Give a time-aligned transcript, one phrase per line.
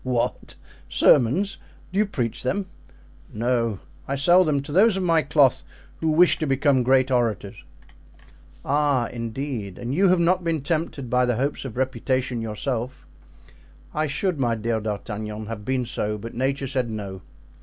[0.03, 0.55] "What!
[0.89, 1.57] sermons?
[1.93, 2.65] Do you preach them?"
[3.31, 3.77] "No;
[4.07, 5.63] I sell them to those of my cloth
[5.99, 7.63] who wish to become great orators."
[8.65, 9.77] "Ah, indeed!
[9.77, 13.05] and you have not been tempted by the hopes of reputation yourself?"
[13.93, 17.21] "I should, my dear D'Artagnan, have been so, but nature said 'No.